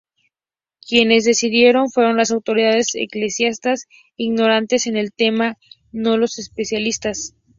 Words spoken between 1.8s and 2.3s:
fueron